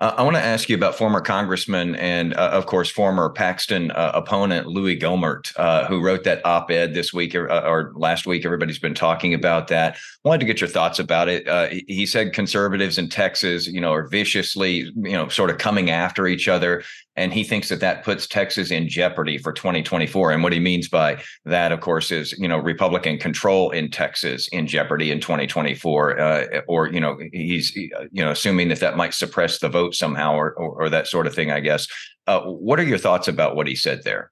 Uh, 0.00 0.12
I 0.18 0.22
want 0.22 0.34
to 0.34 0.42
ask 0.42 0.68
you 0.68 0.76
about 0.76 0.96
former 0.96 1.20
congressman 1.20 1.94
and, 1.94 2.34
uh, 2.34 2.50
of 2.52 2.66
course, 2.66 2.90
former 2.90 3.30
Paxton 3.30 3.92
uh, 3.92 4.10
opponent 4.12 4.66
Louis 4.66 4.98
Gohmert, 4.98 5.52
uh, 5.56 5.86
who 5.86 6.02
wrote 6.02 6.24
that 6.24 6.44
op-ed 6.44 6.94
this 6.94 7.14
week 7.14 7.34
or, 7.34 7.48
uh, 7.48 7.62
or, 7.62 7.92
last 7.94 8.26
week. 8.26 8.44
Everybody's 8.44 8.80
been 8.80 8.94
talking 8.94 9.34
about 9.34 9.68
that. 9.68 9.96
Wanted 10.24 10.40
to 10.40 10.46
get 10.46 10.60
your 10.60 10.68
thoughts 10.68 10.98
about 10.98 11.28
it. 11.28 11.46
Uh, 11.46 11.68
he 11.86 12.06
said 12.06 12.32
conservatives 12.32 12.98
in 12.98 13.08
Texas, 13.08 13.68
you 13.68 13.80
know, 13.80 13.92
are 13.92 14.08
viciously, 14.08 14.90
you 14.96 15.12
know, 15.12 15.28
sort 15.28 15.50
of 15.50 15.58
coming 15.58 15.90
after 15.90 16.26
each 16.26 16.48
other 16.48 16.82
and 17.16 17.32
he 17.32 17.44
thinks 17.44 17.68
that 17.68 17.80
that 17.80 18.04
puts 18.04 18.26
Texas 18.26 18.70
in 18.70 18.88
jeopardy 18.88 19.38
for 19.38 19.52
2024. 19.52 20.32
And 20.32 20.42
what 20.42 20.52
he 20.52 20.58
means 20.58 20.88
by 20.88 21.22
that, 21.44 21.72
of 21.72 21.80
course, 21.80 22.10
is 22.10 22.32
you 22.38 22.48
know 22.48 22.58
Republican 22.58 23.18
control 23.18 23.70
in 23.70 23.90
Texas 23.90 24.48
in 24.48 24.66
jeopardy 24.66 25.10
in 25.10 25.20
2024, 25.20 26.20
uh, 26.20 26.60
or 26.66 26.88
you 26.88 27.00
know 27.00 27.18
he's 27.32 27.74
you 27.74 27.90
know 28.12 28.30
assuming 28.30 28.68
that 28.68 28.80
that 28.80 28.96
might 28.96 29.14
suppress 29.14 29.60
the 29.60 29.68
vote 29.68 29.94
somehow, 29.94 30.34
or 30.34 30.52
or, 30.54 30.84
or 30.84 30.90
that 30.90 31.06
sort 31.06 31.26
of 31.26 31.34
thing. 31.34 31.50
I 31.50 31.60
guess. 31.60 31.86
Uh, 32.26 32.40
what 32.40 32.80
are 32.80 32.84
your 32.84 32.98
thoughts 32.98 33.28
about 33.28 33.54
what 33.54 33.66
he 33.66 33.76
said 33.76 34.02
there? 34.02 34.30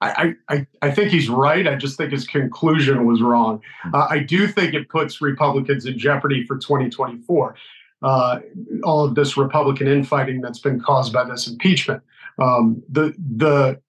I, 0.00 0.34
I, 0.48 0.66
I 0.80 0.90
think 0.92 1.10
he's 1.10 1.28
right. 1.28 1.66
I 1.66 1.74
just 1.74 1.96
think 1.96 2.12
his 2.12 2.24
conclusion 2.24 3.04
was 3.04 3.20
wrong. 3.20 3.60
Hmm. 3.82 3.94
Uh, 3.94 4.06
I 4.08 4.20
do 4.20 4.46
think 4.46 4.72
it 4.72 4.88
puts 4.88 5.20
Republicans 5.20 5.86
in 5.86 5.98
jeopardy 5.98 6.46
for 6.46 6.56
2024 6.56 7.56
uh, 8.02 8.40
all 8.84 9.04
of 9.04 9.14
this 9.14 9.36
Republican 9.36 9.88
infighting 9.88 10.40
that's 10.40 10.60
been 10.60 10.80
caused 10.80 11.12
by 11.12 11.24
this 11.24 11.48
impeachment. 11.48 12.02
Um, 12.38 12.82
the 12.88 13.14
the 13.36 13.80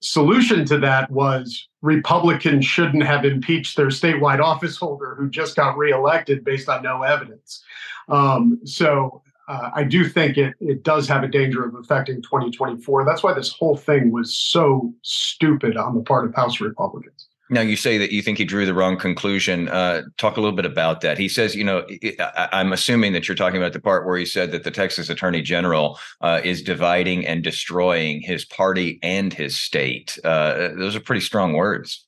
solution 0.00 0.64
to 0.66 0.78
that 0.78 1.10
was 1.10 1.68
Republicans 1.82 2.64
shouldn't 2.64 3.02
have 3.02 3.24
impeached 3.24 3.76
their 3.76 3.88
statewide 3.88 4.40
office 4.40 4.76
holder 4.76 5.14
who 5.16 5.28
just 5.28 5.56
got 5.56 5.76
reelected 5.76 6.44
based 6.44 6.68
on 6.68 6.82
no 6.82 7.02
evidence. 7.02 7.64
Um, 8.08 8.60
so 8.64 9.22
uh, 9.48 9.70
I 9.74 9.84
do 9.84 10.08
think 10.08 10.36
it 10.36 10.54
it 10.60 10.82
does 10.82 11.08
have 11.08 11.22
a 11.22 11.28
danger 11.28 11.64
of 11.64 11.74
affecting 11.74 12.22
2024. 12.22 13.04
That's 13.04 13.22
why 13.22 13.32
this 13.32 13.50
whole 13.50 13.76
thing 13.76 14.10
was 14.12 14.36
so 14.36 14.92
stupid 15.02 15.76
on 15.76 15.94
the 15.94 16.02
part 16.02 16.26
of 16.26 16.34
House 16.34 16.60
Republicans. 16.60 17.15
Now 17.48 17.60
you 17.60 17.76
say 17.76 17.96
that 17.98 18.10
you 18.10 18.22
think 18.22 18.38
he 18.38 18.44
drew 18.44 18.66
the 18.66 18.74
wrong 18.74 18.96
conclusion. 18.96 19.68
Uh, 19.68 20.02
talk 20.18 20.36
a 20.36 20.40
little 20.40 20.56
bit 20.56 20.66
about 20.66 21.00
that. 21.02 21.16
He 21.16 21.28
says, 21.28 21.54
you 21.54 21.62
know, 21.62 21.86
I, 22.18 22.60
am 22.60 22.72
assuming 22.72 23.12
that 23.12 23.28
you're 23.28 23.36
talking 23.36 23.58
about 23.58 23.72
the 23.72 23.80
part 23.80 24.04
where 24.04 24.18
he 24.18 24.26
said 24.26 24.50
that 24.50 24.64
the 24.64 24.70
Texas 24.72 25.08
Attorney 25.08 25.42
General 25.42 25.98
uh, 26.20 26.40
is 26.42 26.60
dividing 26.62 27.24
and 27.24 27.44
destroying 27.44 28.20
his 28.20 28.44
party 28.44 28.98
and 29.02 29.32
his 29.32 29.56
state. 29.56 30.18
Uh, 30.24 30.70
those 30.76 30.96
are 30.96 31.00
pretty 31.00 31.20
strong 31.20 31.52
words. 31.52 32.04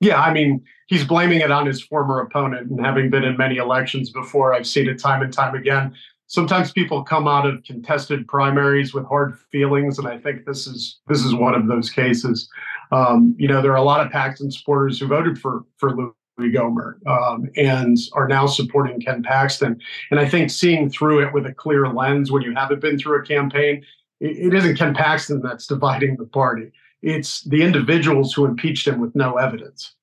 Yeah, 0.00 0.20
I 0.20 0.32
mean, 0.32 0.62
he's 0.88 1.04
blaming 1.04 1.40
it 1.40 1.50
on 1.50 1.66
his 1.66 1.82
former 1.82 2.20
opponent, 2.20 2.70
and 2.70 2.84
having 2.84 3.08
been 3.08 3.24
in 3.24 3.36
many 3.36 3.56
elections 3.56 4.10
before, 4.10 4.52
I've 4.52 4.66
seen 4.66 4.88
it 4.88 4.98
time 4.98 5.22
and 5.22 5.32
time 5.32 5.54
again. 5.54 5.94
Sometimes 6.28 6.72
people 6.72 7.04
come 7.04 7.28
out 7.28 7.46
of 7.46 7.62
contested 7.62 8.26
primaries 8.26 8.92
with 8.92 9.06
hard 9.06 9.38
feelings, 9.52 9.98
and 9.98 10.08
I 10.08 10.18
think 10.18 10.44
this 10.44 10.66
is 10.66 11.00
this 11.06 11.24
is 11.24 11.34
one 11.34 11.54
of 11.54 11.68
those 11.68 11.88
cases. 11.88 12.48
Um, 12.92 13.34
you 13.38 13.48
know, 13.48 13.62
there 13.62 13.72
are 13.72 13.76
a 13.76 13.82
lot 13.82 14.04
of 14.04 14.12
Paxton 14.12 14.50
supporters 14.50 14.98
who 14.98 15.06
voted 15.06 15.38
for 15.38 15.64
for 15.76 15.94
Louis 15.94 16.52
Gohmert 16.52 17.04
um, 17.06 17.48
and 17.56 17.96
are 18.12 18.28
now 18.28 18.46
supporting 18.46 19.00
Ken 19.00 19.22
Paxton. 19.22 19.80
And 20.10 20.20
I 20.20 20.28
think 20.28 20.50
seeing 20.50 20.90
through 20.90 21.26
it 21.26 21.32
with 21.32 21.46
a 21.46 21.54
clear 21.54 21.88
lens 21.88 22.30
when 22.30 22.42
you 22.42 22.54
haven't 22.54 22.80
been 22.80 22.98
through 22.98 23.20
a 23.20 23.26
campaign, 23.26 23.84
it, 24.20 24.52
it 24.52 24.54
isn't 24.54 24.76
Ken 24.76 24.94
Paxton 24.94 25.40
that's 25.42 25.66
dividing 25.66 26.16
the 26.16 26.26
party. 26.26 26.72
It's 27.02 27.42
the 27.42 27.62
individuals 27.62 28.32
who 28.32 28.44
impeached 28.44 28.86
him 28.86 29.00
with 29.00 29.14
no 29.14 29.36
evidence. 29.36 29.94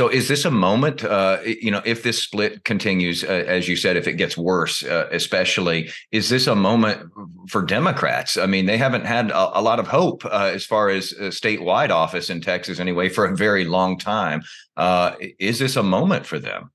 So 0.00 0.08
is 0.08 0.28
this 0.28 0.46
a 0.46 0.50
moment, 0.50 1.04
uh, 1.04 1.40
you 1.44 1.70
know, 1.70 1.82
if 1.84 2.02
this 2.02 2.22
split 2.22 2.64
continues, 2.64 3.22
uh, 3.22 3.26
as 3.26 3.68
you 3.68 3.76
said, 3.76 3.98
if 3.98 4.08
it 4.08 4.14
gets 4.14 4.34
worse, 4.34 4.82
uh, 4.82 5.06
especially, 5.12 5.90
is 6.10 6.30
this 6.30 6.46
a 6.46 6.54
moment 6.54 7.12
for 7.50 7.60
Democrats? 7.60 8.38
I 8.38 8.46
mean, 8.46 8.64
they 8.64 8.78
haven't 8.78 9.04
had 9.04 9.30
a, 9.30 9.58
a 9.58 9.60
lot 9.60 9.78
of 9.78 9.88
hope 9.88 10.24
uh, 10.24 10.52
as 10.54 10.64
far 10.64 10.88
as 10.88 11.12
statewide 11.12 11.90
office 11.90 12.30
in 12.30 12.40
Texas, 12.40 12.80
anyway, 12.80 13.10
for 13.10 13.26
a 13.26 13.36
very 13.36 13.66
long 13.66 13.98
time. 13.98 14.40
Uh, 14.74 15.16
is 15.38 15.58
this 15.58 15.76
a 15.76 15.82
moment 15.82 16.24
for 16.24 16.38
them? 16.38 16.70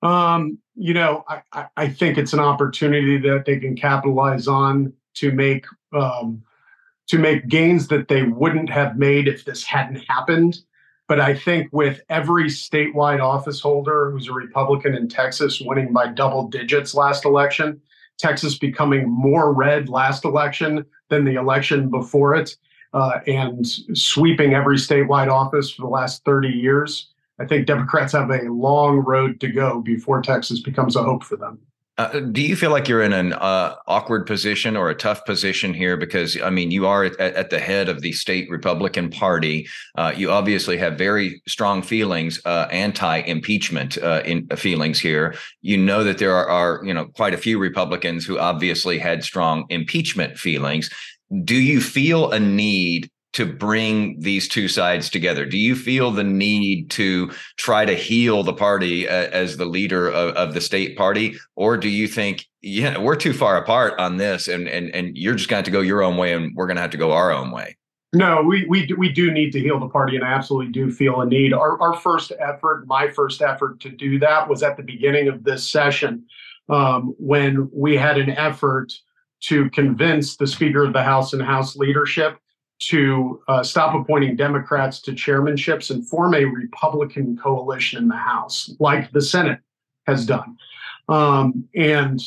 Um, 0.00 0.58
you 0.76 0.94
know, 0.94 1.24
I, 1.28 1.66
I, 1.76 1.88
think 1.88 2.18
it's 2.18 2.34
an 2.34 2.38
opportunity 2.38 3.18
that 3.18 3.46
they 3.46 3.58
can 3.58 3.74
capitalize 3.74 4.46
on 4.46 4.92
to 5.14 5.32
make 5.32 5.66
um, 5.92 6.44
to 7.08 7.18
make 7.18 7.48
gains 7.48 7.88
that 7.88 8.06
they 8.06 8.22
wouldn't 8.22 8.70
have 8.70 8.96
made 8.96 9.26
if 9.26 9.44
this 9.44 9.64
hadn't 9.64 10.04
happened. 10.08 10.58
But 11.08 11.20
I 11.20 11.34
think 11.34 11.68
with 11.72 12.00
every 12.08 12.44
statewide 12.44 13.20
office 13.20 13.60
holder 13.60 14.10
who's 14.10 14.28
a 14.28 14.32
Republican 14.32 14.94
in 14.94 15.08
Texas 15.08 15.60
winning 15.60 15.92
by 15.92 16.08
double 16.08 16.48
digits 16.48 16.94
last 16.94 17.24
election, 17.24 17.80
Texas 18.18 18.56
becoming 18.56 19.08
more 19.08 19.52
red 19.52 19.88
last 19.88 20.24
election 20.24 20.84
than 21.08 21.24
the 21.24 21.34
election 21.34 21.90
before 21.90 22.34
it, 22.34 22.56
uh, 22.94 23.18
and 23.26 23.66
sweeping 23.94 24.54
every 24.54 24.76
statewide 24.76 25.30
office 25.30 25.70
for 25.70 25.82
the 25.82 25.88
last 25.88 26.24
30 26.24 26.48
years, 26.48 27.08
I 27.38 27.46
think 27.46 27.66
Democrats 27.66 28.12
have 28.12 28.30
a 28.30 28.50
long 28.50 28.98
road 28.98 29.40
to 29.40 29.48
go 29.48 29.80
before 29.80 30.22
Texas 30.22 30.60
becomes 30.60 30.94
a 30.94 31.02
hope 31.02 31.24
for 31.24 31.36
them. 31.36 31.58
Uh, 31.98 32.20
do 32.20 32.40
you 32.40 32.56
feel 32.56 32.70
like 32.70 32.88
you're 32.88 33.02
in 33.02 33.12
an 33.12 33.34
uh, 33.34 33.74
awkward 33.86 34.26
position 34.26 34.76
or 34.78 34.88
a 34.88 34.94
tough 34.94 35.24
position 35.26 35.74
here? 35.74 35.96
Because 35.96 36.40
I 36.40 36.48
mean, 36.48 36.70
you 36.70 36.86
are 36.86 37.04
at, 37.04 37.20
at 37.20 37.50
the 37.50 37.58
head 37.58 37.90
of 37.90 38.00
the 38.00 38.12
state 38.12 38.48
Republican 38.48 39.10
Party. 39.10 39.68
Uh, 39.98 40.12
you 40.16 40.30
obviously 40.30 40.78
have 40.78 40.96
very 40.96 41.42
strong 41.46 41.82
feelings, 41.82 42.40
uh, 42.46 42.66
anti-impeachment 42.70 43.98
uh, 43.98 44.22
in 44.24 44.46
uh, 44.50 44.56
feelings 44.56 44.98
here. 44.98 45.34
You 45.60 45.76
know 45.76 46.02
that 46.02 46.16
there 46.16 46.34
are, 46.34 46.48
are, 46.48 46.84
you 46.84 46.94
know, 46.94 47.06
quite 47.06 47.34
a 47.34 47.38
few 47.38 47.58
Republicans 47.58 48.24
who 48.24 48.38
obviously 48.38 48.98
had 48.98 49.22
strong 49.22 49.66
impeachment 49.68 50.38
feelings. 50.38 50.88
Do 51.44 51.56
you 51.56 51.82
feel 51.82 52.30
a 52.30 52.40
need 52.40 53.10
to 53.32 53.46
bring 53.46 54.20
these 54.20 54.48
two 54.48 54.68
sides 54.68 55.08
together? 55.08 55.46
Do 55.46 55.58
you 55.58 55.74
feel 55.74 56.10
the 56.10 56.24
need 56.24 56.90
to 56.90 57.30
try 57.56 57.84
to 57.84 57.94
heal 57.94 58.42
the 58.42 58.52
party 58.52 59.08
uh, 59.08 59.28
as 59.32 59.56
the 59.56 59.64
leader 59.64 60.08
of, 60.08 60.34
of, 60.36 60.54
the 60.54 60.60
state 60.60 60.96
party, 60.96 61.36
or 61.56 61.76
do 61.76 61.88
you 61.88 62.06
think, 62.06 62.46
yeah, 62.60 62.98
we're 62.98 63.16
too 63.16 63.32
far 63.32 63.56
apart 63.56 63.98
on 63.98 64.18
this, 64.18 64.48
and 64.48 64.68
and 64.68 64.94
and 64.94 65.16
you're 65.16 65.34
just 65.34 65.48
going 65.48 65.62
to 65.62 65.66
have 65.68 65.72
to 65.72 65.78
go 65.78 65.80
your 65.80 66.02
own 66.02 66.16
way, 66.16 66.32
and 66.32 66.54
we're 66.54 66.66
going 66.66 66.76
to 66.76 66.82
have 66.82 66.90
to 66.90 66.98
go 66.98 67.12
our 67.12 67.32
own 67.32 67.50
way? 67.50 67.76
No, 68.12 68.42
we 68.42 68.66
we 68.66 68.84
do, 68.84 68.96
we 68.96 69.10
do 69.10 69.32
need 69.32 69.52
to 69.52 69.60
heal 69.60 69.80
the 69.80 69.88
party, 69.88 70.16
and 70.16 70.24
I 70.24 70.32
absolutely 70.32 70.70
do 70.70 70.90
feel 70.90 71.22
a 71.22 71.26
need. 71.26 71.54
Our 71.54 71.80
our 71.80 71.94
first 71.94 72.32
effort, 72.38 72.86
my 72.86 73.08
first 73.08 73.40
effort 73.40 73.80
to 73.80 73.88
do 73.90 74.18
that, 74.18 74.48
was 74.48 74.62
at 74.62 74.76
the 74.76 74.82
beginning 74.82 75.28
of 75.28 75.44
this 75.44 75.70
session, 75.70 76.26
um, 76.68 77.14
when 77.18 77.70
we 77.72 77.96
had 77.96 78.18
an 78.18 78.30
effort 78.30 78.92
to 79.44 79.70
convince 79.70 80.36
the 80.36 80.46
Speaker 80.46 80.84
of 80.84 80.92
the 80.92 81.02
House 81.02 81.32
and 81.32 81.42
House 81.42 81.74
leadership 81.74 82.38
to 82.86 83.42
uh, 83.48 83.62
stop 83.62 83.94
appointing 83.94 84.36
Democrats 84.36 85.00
to 85.02 85.12
chairmanships 85.12 85.90
and 85.90 86.06
form 86.08 86.34
a 86.34 86.44
Republican 86.44 87.36
coalition 87.36 88.02
in 88.02 88.08
the 88.08 88.16
House, 88.16 88.74
like 88.78 89.10
the 89.12 89.20
Senate 89.20 89.60
has 90.06 90.26
done. 90.26 90.56
Um, 91.08 91.68
and 91.74 92.20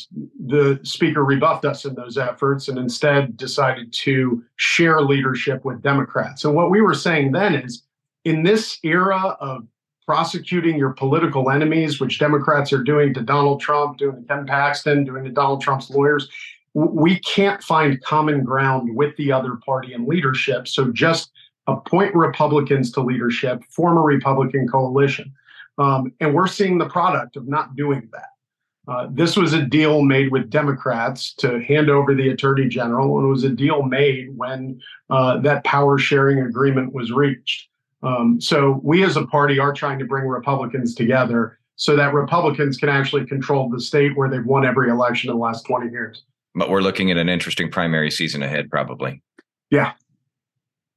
the 0.46 0.78
speaker 0.82 1.24
rebuffed 1.24 1.64
us 1.64 1.84
in 1.84 1.94
those 1.94 2.18
efforts 2.18 2.68
and 2.68 2.78
instead 2.78 3.36
decided 3.36 3.92
to 3.92 4.44
share 4.56 5.00
leadership 5.00 5.64
with 5.64 5.82
Democrats. 5.82 6.44
And 6.44 6.54
what 6.54 6.70
we 6.70 6.80
were 6.80 6.94
saying 6.94 7.32
then 7.32 7.54
is 7.54 7.82
in 8.24 8.42
this 8.42 8.78
era 8.82 9.36
of 9.40 9.66
prosecuting 10.06 10.76
your 10.76 10.92
political 10.92 11.50
enemies, 11.50 12.00
which 12.00 12.18
Democrats 12.18 12.72
are 12.72 12.82
doing 12.82 13.12
to 13.14 13.22
Donald 13.22 13.60
Trump, 13.60 13.98
doing 13.98 14.22
to 14.22 14.28
Ken 14.28 14.46
Paxton, 14.46 15.04
doing 15.04 15.24
to 15.24 15.30
Donald 15.30 15.60
Trump's 15.60 15.90
lawyers, 15.90 16.28
we 16.76 17.18
can't 17.20 17.62
find 17.62 18.02
common 18.02 18.44
ground 18.44 18.94
with 18.94 19.16
the 19.16 19.32
other 19.32 19.56
party 19.64 19.94
in 19.94 20.06
leadership. 20.06 20.68
So 20.68 20.92
just 20.92 21.32
appoint 21.66 22.14
Republicans 22.14 22.92
to 22.92 23.00
leadership, 23.00 23.64
form 23.70 23.96
a 23.96 24.02
Republican 24.02 24.68
coalition. 24.68 25.32
Um, 25.78 26.12
and 26.20 26.34
we're 26.34 26.46
seeing 26.46 26.76
the 26.76 26.88
product 26.88 27.36
of 27.36 27.48
not 27.48 27.76
doing 27.76 28.06
that. 28.12 28.92
Uh, 28.92 29.08
this 29.10 29.38
was 29.38 29.54
a 29.54 29.62
deal 29.62 30.02
made 30.02 30.30
with 30.30 30.50
Democrats 30.50 31.32
to 31.36 31.60
hand 31.62 31.88
over 31.88 32.14
the 32.14 32.28
attorney 32.28 32.68
general, 32.68 33.16
and 33.16 33.26
it 33.26 33.30
was 33.30 33.44
a 33.44 33.48
deal 33.48 33.82
made 33.82 34.36
when 34.36 34.78
uh, 35.08 35.38
that 35.38 35.64
power 35.64 35.96
sharing 35.96 36.40
agreement 36.40 36.92
was 36.92 37.10
reached. 37.10 37.68
Um, 38.02 38.38
so 38.38 38.80
we 38.84 39.02
as 39.02 39.16
a 39.16 39.26
party 39.26 39.58
are 39.58 39.72
trying 39.72 39.98
to 39.98 40.04
bring 40.04 40.26
Republicans 40.26 40.94
together 40.94 41.58
so 41.76 41.96
that 41.96 42.12
Republicans 42.12 42.76
can 42.76 42.90
actually 42.90 43.24
control 43.24 43.70
the 43.70 43.80
state 43.80 44.14
where 44.14 44.28
they've 44.28 44.44
won 44.44 44.66
every 44.66 44.90
election 44.90 45.30
in 45.30 45.36
the 45.36 45.42
last 45.42 45.64
20 45.64 45.90
years. 45.90 46.22
But 46.56 46.70
we're 46.70 46.80
looking 46.80 47.10
at 47.10 47.18
an 47.18 47.28
interesting 47.28 47.70
primary 47.70 48.10
season 48.10 48.42
ahead, 48.42 48.70
probably. 48.70 49.22
Yeah. 49.70 49.92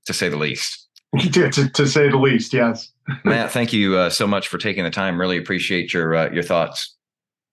To 0.07 0.13
say 0.13 0.29
the 0.29 0.37
least. 0.37 0.87
to, 1.19 1.49
to, 1.49 1.69
to, 1.69 1.87
say 1.87 2.09
the 2.09 2.17
least, 2.17 2.53
yes. 2.53 2.91
Matt, 3.25 3.51
thank 3.51 3.73
you 3.73 3.97
uh, 3.97 4.09
so 4.09 4.25
much 4.25 4.47
for 4.47 4.57
taking 4.57 4.83
the 4.83 4.89
time. 4.89 5.19
Really 5.19 5.37
appreciate 5.37 5.93
your 5.93 6.15
uh, 6.15 6.31
your 6.31 6.43
thoughts. 6.43 6.95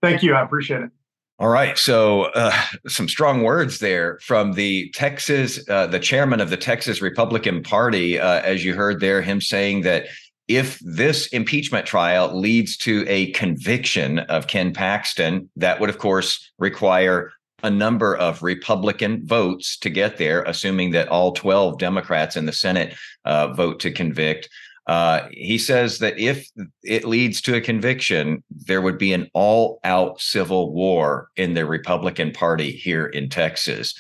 Thank 0.02 0.22
you. 0.22 0.34
I 0.34 0.42
appreciate 0.42 0.82
it. 0.82 0.90
All 1.38 1.48
right. 1.48 1.76
So, 1.76 2.24
uh, 2.34 2.56
some 2.86 3.08
strong 3.08 3.42
words 3.42 3.78
there 3.78 4.18
from 4.22 4.52
the 4.52 4.90
Texas, 4.94 5.62
uh, 5.68 5.86
the 5.86 5.98
chairman 5.98 6.40
of 6.40 6.48
the 6.48 6.56
Texas 6.56 7.02
Republican 7.02 7.62
Party, 7.62 8.18
uh, 8.18 8.40
as 8.40 8.64
you 8.64 8.74
heard 8.74 9.00
there, 9.00 9.20
him 9.20 9.40
saying 9.40 9.82
that 9.82 10.06
if 10.48 10.78
this 10.80 11.26
impeachment 11.28 11.86
trial 11.86 12.34
leads 12.38 12.76
to 12.78 13.04
a 13.08 13.32
conviction 13.32 14.20
of 14.20 14.46
Ken 14.46 14.72
Paxton, 14.72 15.50
that 15.56 15.80
would, 15.80 15.90
of 15.90 15.98
course, 15.98 16.52
require 16.58 17.32
a 17.62 17.70
number 17.70 18.16
of 18.16 18.42
Republican 18.42 19.26
votes 19.26 19.78
to 19.78 19.90
get 19.90 20.18
there, 20.18 20.42
assuming 20.42 20.90
that 20.92 21.08
all 21.08 21.32
12 21.32 21.78
Democrats 21.78 22.36
in 22.36 22.46
the 22.46 22.52
Senate 22.52 22.94
uh, 23.24 23.48
vote 23.54 23.80
to 23.80 23.90
convict. 23.90 24.48
Uh, 24.86 25.26
he 25.32 25.58
says 25.58 25.98
that 25.98 26.18
if 26.18 26.48
it 26.84 27.04
leads 27.04 27.40
to 27.40 27.56
a 27.56 27.60
conviction, 27.60 28.42
there 28.50 28.80
would 28.80 28.98
be 28.98 29.12
an 29.12 29.28
all 29.32 29.80
out 29.82 30.20
civil 30.20 30.72
war 30.72 31.28
in 31.36 31.54
the 31.54 31.66
Republican 31.66 32.30
Party 32.30 32.70
here 32.70 33.06
in 33.06 33.28
Texas. 33.28 33.94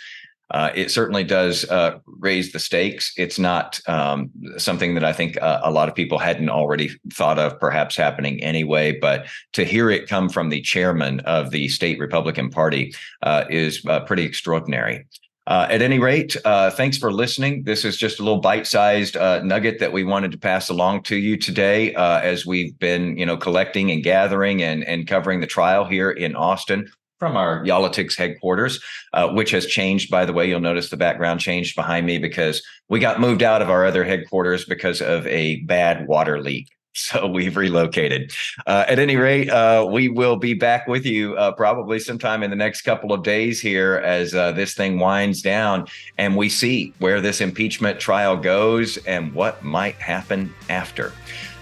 Uh, 0.50 0.70
it 0.74 0.90
certainly 0.90 1.24
does 1.24 1.64
uh, 1.70 1.98
raise 2.06 2.52
the 2.52 2.58
stakes. 2.58 3.12
It's 3.16 3.38
not 3.38 3.80
um, 3.88 4.30
something 4.58 4.94
that 4.94 5.04
I 5.04 5.12
think 5.12 5.40
uh, 5.42 5.60
a 5.64 5.70
lot 5.70 5.88
of 5.88 5.94
people 5.94 6.18
hadn't 6.18 6.50
already 6.50 6.90
thought 7.12 7.38
of 7.38 7.58
perhaps 7.58 7.96
happening 7.96 8.42
anyway. 8.42 8.96
But 8.98 9.26
to 9.54 9.64
hear 9.64 9.90
it 9.90 10.08
come 10.08 10.28
from 10.28 10.48
the 10.48 10.60
chairman 10.60 11.20
of 11.20 11.50
the 11.50 11.68
state 11.68 11.98
Republican 11.98 12.50
Party 12.50 12.94
uh, 13.22 13.44
is 13.50 13.84
uh, 13.86 14.00
pretty 14.00 14.24
extraordinary. 14.24 15.06
Uh, 15.48 15.66
at 15.70 15.80
any 15.80 16.00
rate, 16.00 16.36
uh, 16.44 16.70
thanks 16.70 16.98
for 16.98 17.12
listening. 17.12 17.62
This 17.62 17.84
is 17.84 17.96
just 17.96 18.18
a 18.18 18.24
little 18.24 18.40
bite-sized 18.40 19.16
uh, 19.16 19.40
nugget 19.44 19.78
that 19.78 19.92
we 19.92 20.02
wanted 20.02 20.32
to 20.32 20.38
pass 20.38 20.70
along 20.70 21.04
to 21.04 21.16
you 21.16 21.36
today, 21.36 21.94
uh, 21.94 22.18
as 22.18 22.44
we've 22.44 22.76
been, 22.80 23.16
you 23.16 23.24
know, 23.24 23.36
collecting 23.36 23.92
and 23.92 24.02
gathering 24.02 24.62
and 24.62 24.82
and 24.82 25.06
covering 25.06 25.38
the 25.38 25.46
trial 25.46 25.84
here 25.84 26.10
in 26.10 26.34
Austin 26.34 26.88
from 27.18 27.36
our 27.36 27.64
Y'all-itics 27.64 28.16
headquarters, 28.16 28.82
uh, 29.12 29.28
which 29.28 29.50
has 29.50 29.66
changed. 29.66 30.10
By 30.10 30.24
the 30.24 30.32
way, 30.32 30.48
you'll 30.48 30.60
notice 30.60 30.90
the 30.90 30.96
background 30.96 31.40
changed 31.40 31.74
behind 31.74 32.06
me 32.06 32.18
because 32.18 32.62
we 32.88 33.00
got 33.00 33.20
moved 33.20 33.42
out 33.42 33.62
of 33.62 33.70
our 33.70 33.84
other 33.84 34.04
headquarters 34.04 34.64
because 34.64 35.00
of 35.00 35.26
a 35.26 35.60
bad 35.60 36.06
water 36.06 36.40
leak. 36.40 36.68
So 36.98 37.26
we've 37.26 37.58
relocated. 37.58 38.32
Uh, 38.66 38.86
at 38.88 38.98
any 38.98 39.16
rate, 39.16 39.50
uh, 39.50 39.86
we 39.86 40.08
will 40.08 40.36
be 40.36 40.54
back 40.54 40.86
with 40.86 41.04
you 41.04 41.36
uh, 41.36 41.52
probably 41.52 41.98
sometime 41.98 42.42
in 42.42 42.48
the 42.48 42.56
next 42.56 42.82
couple 42.82 43.12
of 43.12 43.22
days 43.22 43.60
here 43.60 43.96
as 43.96 44.34
uh, 44.34 44.52
this 44.52 44.72
thing 44.72 44.98
winds 44.98 45.42
down 45.42 45.88
and 46.16 46.38
we 46.38 46.48
see 46.48 46.94
where 46.98 47.20
this 47.20 47.42
impeachment 47.42 48.00
trial 48.00 48.34
goes 48.34 48.96
and 49.04 49.34
what 49.34 49.62
might 49.62 49.96
happen 49.96 50.54
after. 50.70 51.12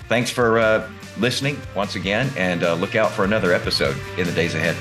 Thanks 0.09 0.31
for 0.31 0.61
uh, 0.61 0.89
listening 1.19 1.59
once 1.75 1.97
again 1.97 2.31
and 2.37 2.61
look 2.81 2.95
out 2.95 3.11
for 3.11 3.25
another 3.25 3.53
episode 3.53 3.97
in 4.17 4.29
the 4.29 4.33
days 4.33 4.55
ahead. 4.55 4.77